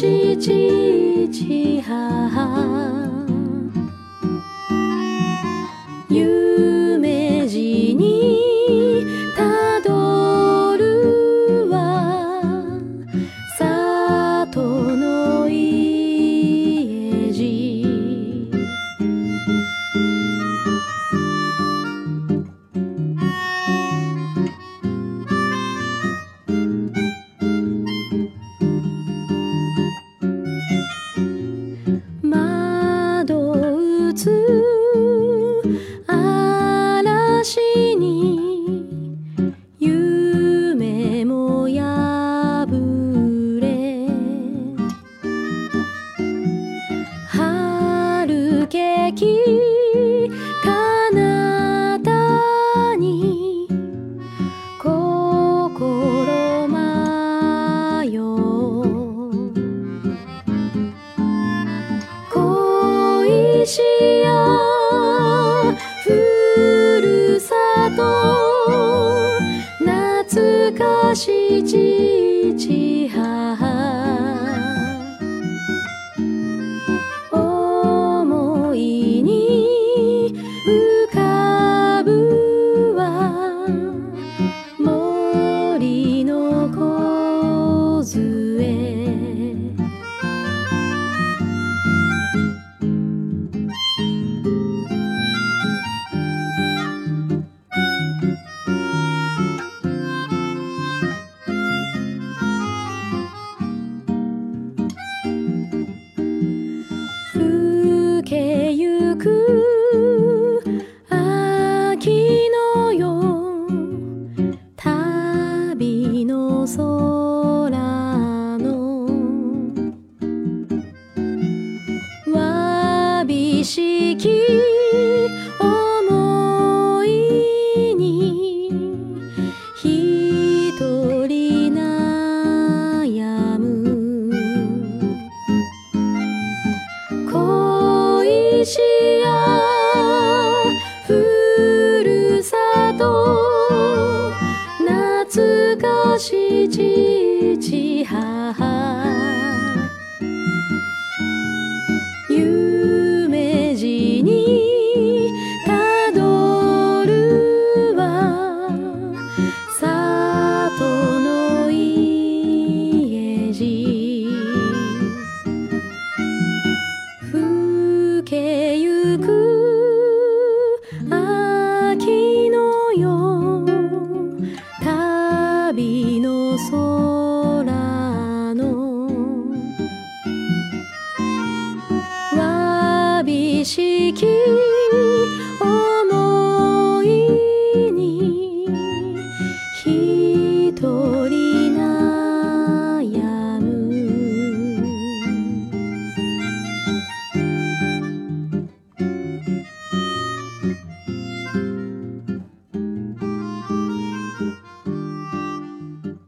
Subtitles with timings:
[0.00, 3.09] 嘻嘻嘻哈哈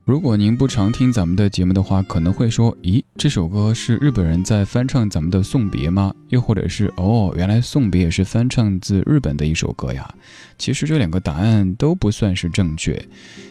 [0.05, 10.13] 如果您不常听咱们的节目的话，可能会说：“咦，这首歌是日本人在翻唱咱们的《送别》吗？”又或者是“哦，原来《送别》也是翻唱自日本的一首歌呀？”
[10.59, 13.01] 其实这两个答案都不算是正确。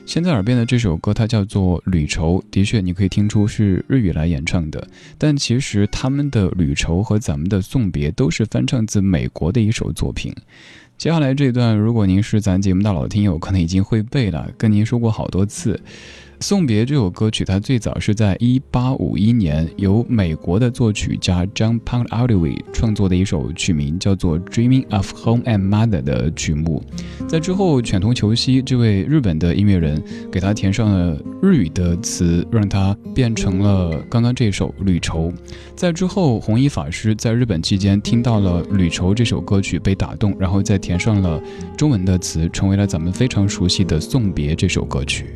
[0.06, 4.86] 现在耳边的这首歌，它叫做《旅愁》，的确你可以听出是日语来演唱的，
[5.18, 10.36] 但其实他们的《旅愁》和咱们的《送别》都是翻唱自美国的一首作品。
[10.98, 15.76] 接下来这段，如果您是咱节目的老听友，可能已经会背了，跟您说过好多次。
[16.42, 26.84] 《送别》这首歌曲，它最早是在一八五一年由美国的作曲家 John Pound Oldaway 创作的一首曲名叫做《Dreaming of Home and Mother》的曲目。
[27.28, 30.02] 在之后，犬童球希这位日本的音乐人
[30.32, 35.32] 给他填上了日语的词，让它变成了刚刚这首《旅愁》。
[35.76, 41.40] 在之后，弘一法师在日本期间听到了《旅愁》这首歌曲被打动，然后再填上了
[41.78, 45.28] 中文的词，成为了咱们非常熟悉的《送别》这首歌曲。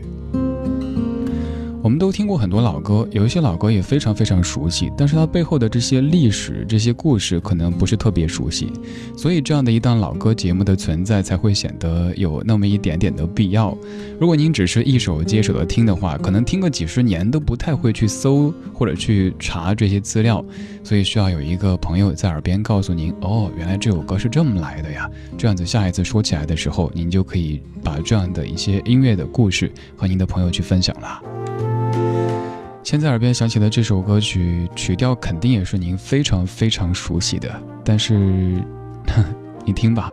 [1.85, 8.73] 我们都听过很多老歌，有一些老歌也非常非常熟悉，但是它背后的这些历史、这些故事可能不是特别熟悉，
[9.15, 13.77] 所以这样的一档老歌节目的存在才会显得有那么一点点的必要。
[14.19, 20.43] 如果您只是一首接手的听的话，可能听个几十年都不太会去搜或者去查这些资料，
[20.83, 25.07] 所以需要有一个朋友在耳边告诉您：哦，原来这首歌是这么来的呀。
[25.37, 31.21] 这样子下一次说起来的时候，您就可以把这样的一些音乐的故事和您的朋友去分享了。
[32.85, 37.51] 现在耳边响起的这首歌曲，曲调肯定也是您非常非常熟悉的，
[37.83, 38.63] 但是，
[39.65, 40.11] 你听吧。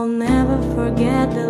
[0.00, 1.46] I'll never forget the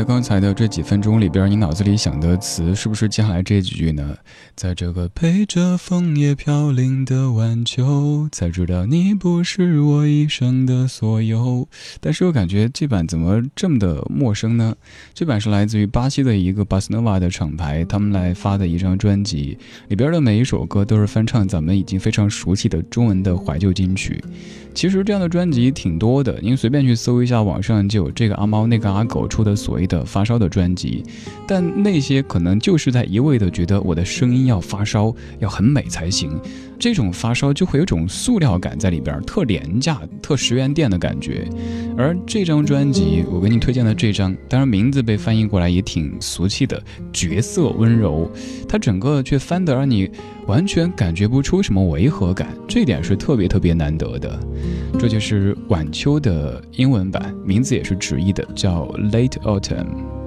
[0.00, 4.16] 在刚才的这几分钟里边，你脑子里想的词是不是接下来这几句呢？
[4.56, 11.68] 在这个陪着枫叶飘零的晚秋，才知道你不是我一生的所有。
[12.00, 14.74] 但是我感觉这版怎么这么的陌生呢？
[15.12, 24.24] 这版是来自于巴西的一个巴斯诺瓦的厂牌，他们来发的一张专辑，里边的每一首歌都是翻唱咱们已经非常熟悉的中文的怀旧金曲。
[24.74, 31.04] 其实这样的专辑挺多的，您随便去搜一下，网上就有这个阿猫那个阿狗出的所谓的发烧的专辑，
[31.46, 36.30] 但那些可能就是在一味的觉得我的声音要发烧，要很美才行。
[36.80, 41.46] 这种发烧就会有种塑料感在里边，特廉价、特十元店的感觉。
[41.94, 46.82] 而这张专辑，我给你推荐的这张，当然名字被翻译过来也挺俗气的，
[47.12, 48.30] 角色温柔，
[48.66, 50.10] 它整个却翻得让你
[50.46, 54.40] 完全感觉不出什么违和感，这点是特别特别难得的。
[54.98, 60.19] 这就是晚秋的英文版，名字也是直译的，叫 Late Autumn。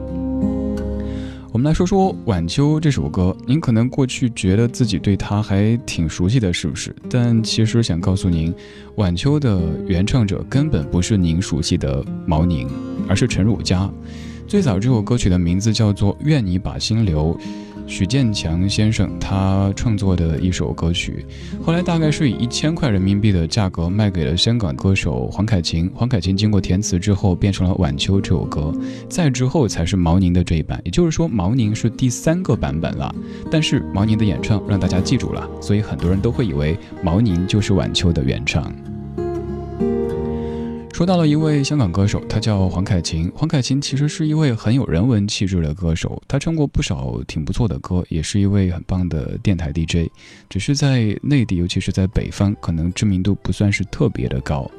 [1.54, 6.96] 我们来说说《晚秋》这首歌，您可能过去觉得自己对它还挺熟悉的，是不是？
[7.08, 8.52] 但其实想告诉您，
[8.96, 12.68] 《晚秋》的原唱者根本不是您熟悉的毛宁，
[13.08, 13.88] 而是陈汝佳。
[14.48, 17.36] 最早这首歌曲的名字叫做《愿你把心留》。
[17.86, 21.26] 许建强先生他创作的一首歌曲，
[21.64, 25.92] 后来大概是以一千块人民币的价格卖给了香港歌手黄凯芹。
[25.94, 28.74] 黄凯芹经过填词之后，变成了《晚秋》这首歌。
[29.10, 33.14] 再之后才是毛宁的这一版，也就是说毛宁是第三个版本了。
[33.52, 38.74] 但是毛宁的演唱让大家记住了，所以很多人都会以为毛宁就是《晚秋》的原唱。
[40.94, 43.30] 说到了一位香港歌手，他叫黄凯芹。
[43.36, 50.12] 黄凯芹其实是一位很有人文气质的歌手，他唱过不少挺不错的歌，也是一位很棒的电台 DJ。
[50.48, 54.70] 只是在内地，尤其是在北方，可能知名度不算是特别的高。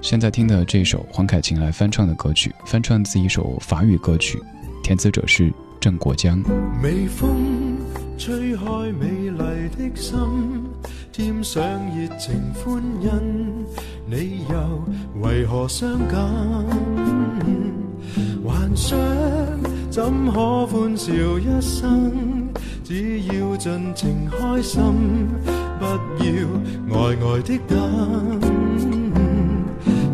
[0.00, 4.40] 现在听的这首黄凯芹来翻唱的歌曲，翻唱自一首法语歌曲，
[4.84, 6.40] 填词者是郑国江。
[6.80, 7.76] 微风
[8.16, 10.16] 吹开美丽的心，
[11.20, 11.62] 添上
[11.94, 13.10] 热情欢欣。
[14.06, 14.56] 你又
[15.20, 16.18] 为何伤感？
[18.42, 18.98] 幻想
[19.90, 22.48] 怎可欢笑一生？
[22.82, 24.80] 只要尽情开心，
[25.78, 25.84] 不
[26.24, 26.32] 要
[26.88, 28.40] 呆呆的等。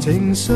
[0.00, 0.52] 情绪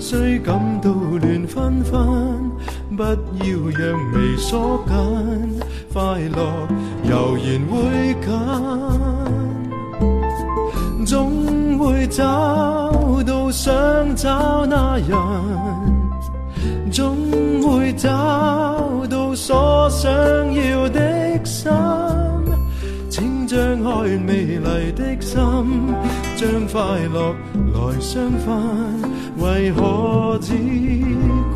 [0.00, 2.50] 虽感到乱纷纷，
[2.96, 5.60] 不要让眉锁紧，
[5.92, 6.66] 快乐
[7.08, 8.28] 悠然会近，
[11.04, 11.52] 总。
[11.82, 12.22] 会找
[13.26, 13.72] 到想
[14.14, 15.18] 找那人，
[16.92, 17.16] 总
[17.60, 18.08] 会找
[19.10, 20.10] 到所想
[20.54, 21.70] 要的心。
[23.10, 25.40] 请张开美丽的心，
[26.36, 26.80] 将快
[27.12, 27.34] 乐
[27.74, 28.54] 来相分，
[29.38, 30.54] 为何只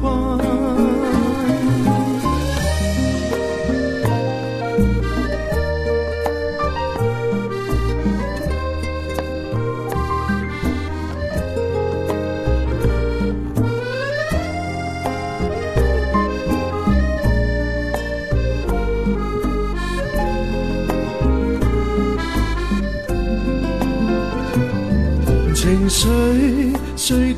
[0.00, 0.95] 困？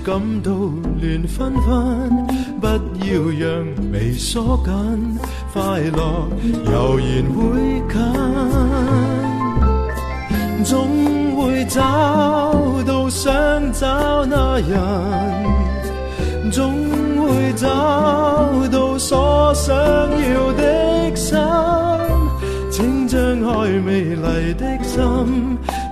[0.09, 2.27] 感到乱纷纷，
[2.63, 3.63] 不要让
[3.93, 4.73] 眉锁紧，
[5.53, 6.27] 快乐
[6.73, 8.01] 悠然会近，
[10.65, 10.73] 总
[11.37, 11.83] 会找
[12.87, 14.81] 到想找那人，
[16.51, 16.73] 总
[17.21, 17.69] 会找
[18.73, 21.39] 到所想要的心，
[22.71, 25.03] 请张开美丽的心。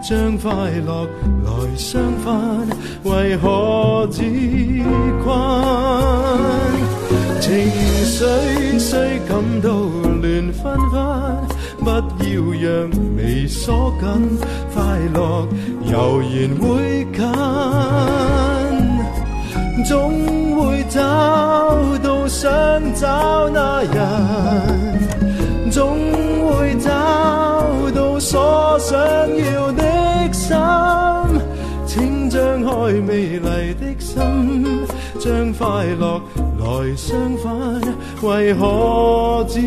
[0.09, 0.53] 将快
[0.87, 1.05] 乐
[1.45, 2.69] 来相分，
[3.03, 4.23] 为何自
[5.25, 5.37] 困？
[7.41, 7.53] 情
[8.05, 11.03] 绪虽感到乱纷纷，
[11.81, 11.91] 不
[12.23, 12.31] 要
[12.63, 14.39] 让眉锁紧，
[14.73, 14.81] 快
[15.13, 15.49] 乐
[15.91, 17.27] 悠然会近，
[19.85, 21.01] 总会找
[21.99, 22.49] 到想
[22.95, 23.99] 找那人，
[25.69, 25.99] 总
[26.47, 26.93] 会找
[28.28, 29.85] 所想要的。
[30.33, 30.56] 心，
[31.87, 34.18] 请张开美丽的心，
[35.18, 36.21] 将快乐
[36.59, 37.80] 来相反，
[38.23, 39.61] 为何只？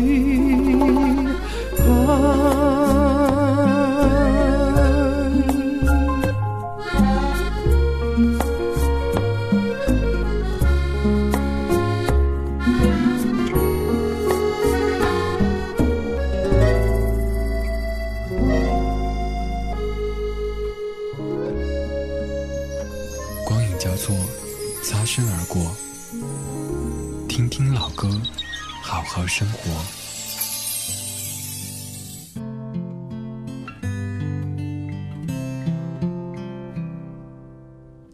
[29.26, 29.70] 生活。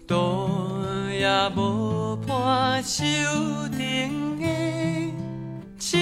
[0.08, 0.48] 路
[1.10, 3.02] 也无伴，手
[3.76, 4.46] 顶的
[5.78, 5.98] 清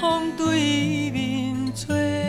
[0.00, 2.19] 风对面吹，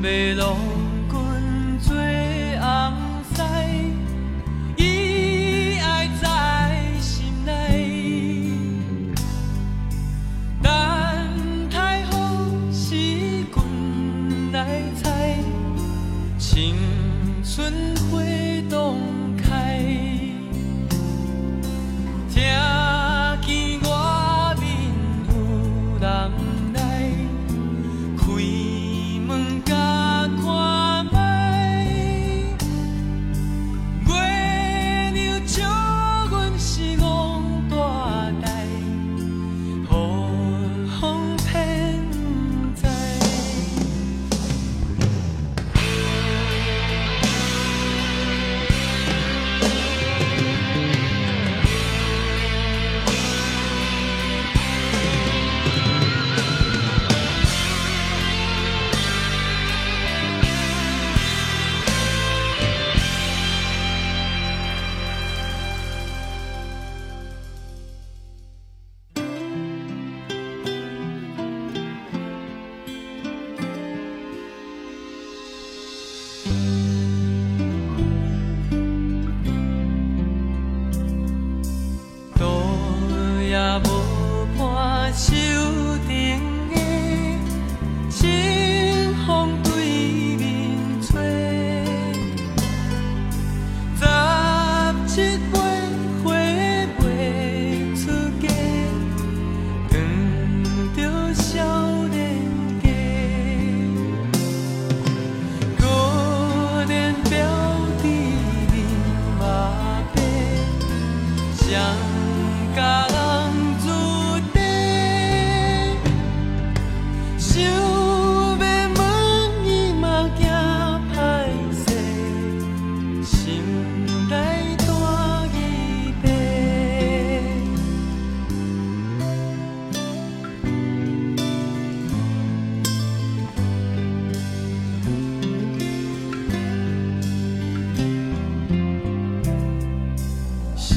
[0.00, 0.77] 未落。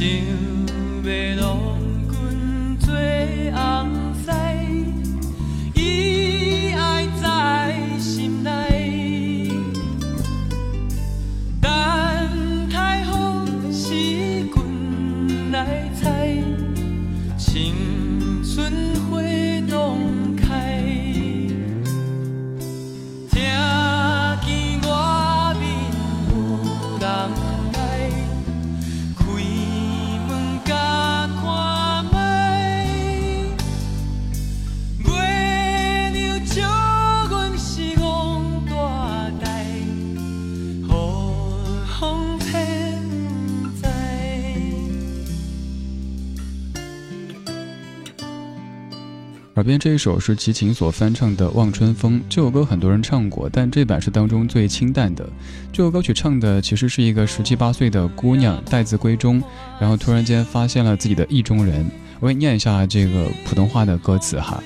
[0.02, 0.41] you.
[49.54, 55.30] 耳边这一首是齐秦所翻唱的《望春风》，这首歌很多人唱过，但这版是当中最清淡的。
[55.72, 59.40] 这首歌曲唱的其实是一个十七八岁的姑娘待字闺中，
[59.80, 61.86] 然后突然间发现了自己的意中人。
[62.20, 64.64] 我给你念一下这个普通话的歌词哈：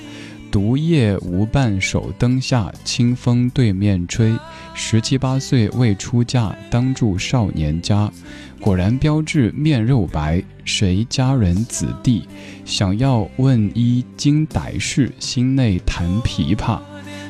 [0.56, 4.34] 独夜无伴手灯下，清风对面吹。
[4.72, 8.10] 十七八岁未出嫁，当住少年家。
[8.58, 12.26] 果然标致面肉白，谁家人子弟？
[12.64, 16.78] 想要问一经歹事，心内弹琵琶。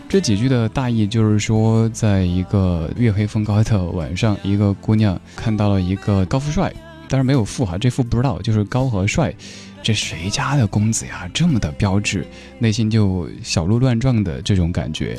[0.09, 6.73] 这几句的大意就是说，在一个月黑风高的晚上，一个姑娘看到了一个高富帅，
[7.09, 9.35] 但是没有富哈，这富不知道，就是高和帅。
[9.83, 12.27] 这谁家的公子呀，这么的标致，
[12.59, 15.17] 内心就小鹿乱撞的这种感觉。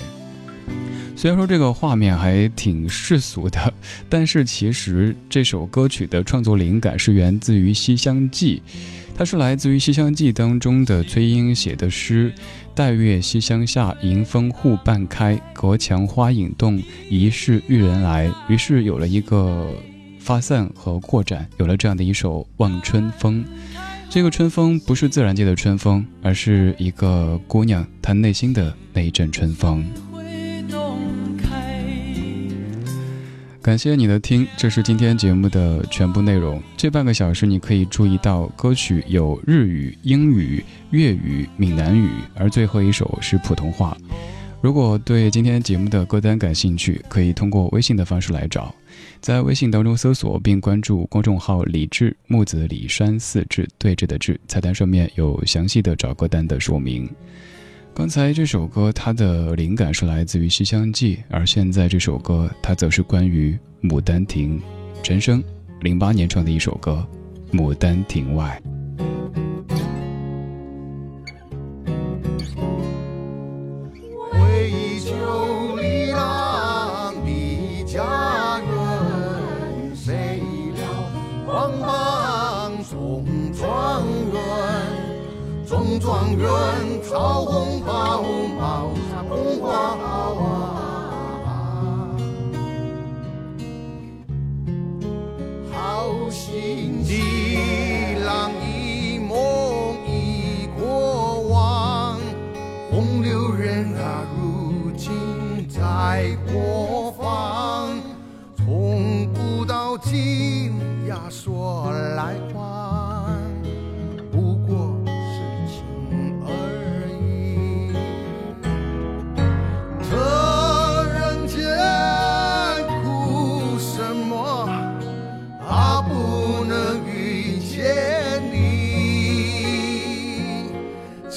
[1.15, 3.73] 虽然说这个画面还挺世俗的，
[4.09, 8.61] 但是其实这首歌曲的创作灵感是源自于《西厢记》，
[9.17, 12.31] 它是来自于《西厢记》当中的崔莺写的诗
[12.75, 19.73] ：“待月西厢下，迎风户半开，隔墙花影动，疑是玉人来。”于是有了一个
[20.27, 23.45] 发散和扩展，有了这样的一首《望春风》。
[24.09, 29.85] 这个春风不是自然界的春风，而是一个姑娘她内心的那一阵春风。
[33.61, 36.61] 感谢你的听，这是今天节目的全部内容。
[36.75, 43.95] 这半个小时你可以注意到歌曲有日语、英语、粤语、闽南语，而最后一首是普通话。
[44.59, 48.75] 如果对今天节目的歌单感兴趣，可以通过微信的方式来找，
[49.19, 57.09] 在微信当中搜索并关注公众号“李志木子李山四志对峙的志”，菜单上面有详细的找歌单的说明。
[57.93, 63.57] 刚才这首歌，它的灵感是来自于《西厢记》，而现在这首歌，它则是关于
[63.89, 64.59] 《牡丹亭》。
[65.01, 65.43] 陈升，
[65.81, 67.03] 零八年唱的一首歌
[67.57, 68.61] 《牡丹亭外》。
[85.99, 86.45] 状元
[87.01, 88.21] 草红袍，
[88.59, 90.05] 帽上红花啊，
[95.71, 102.19] 好心的郎一梦已过往，
[102.91, 106.86] 风流人啊，如今在过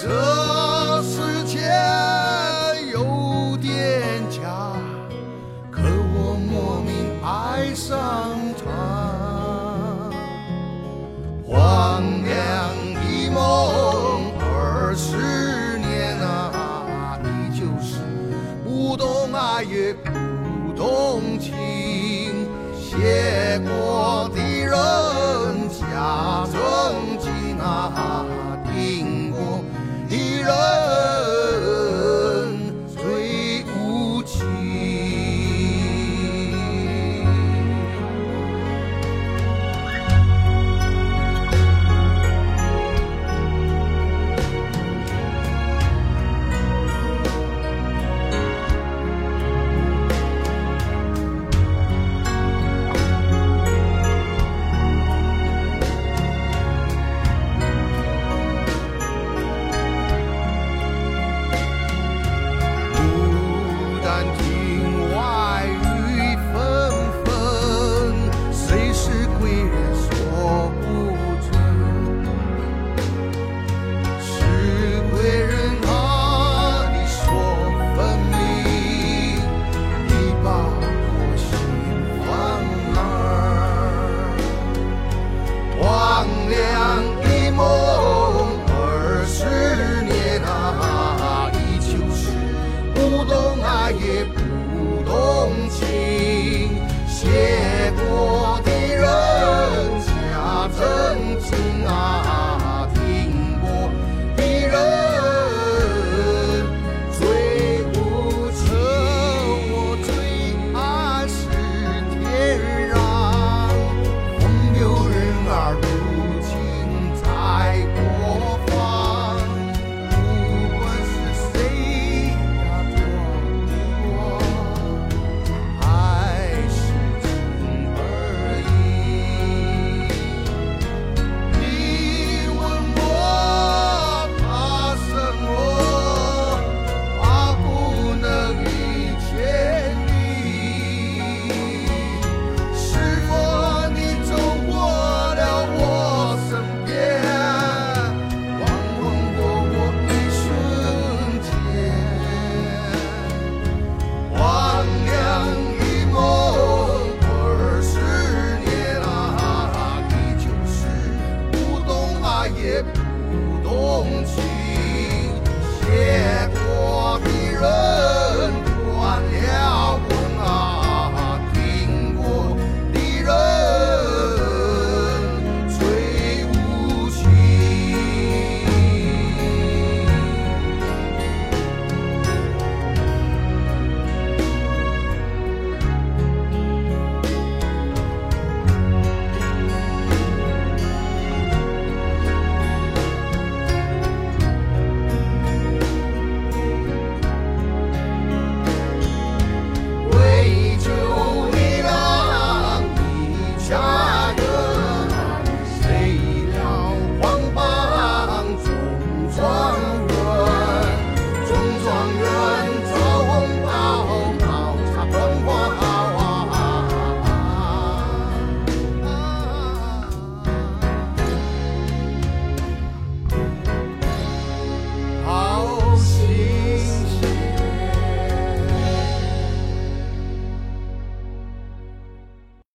[0.03, 0.30] 也
[94.01, 94.40] 不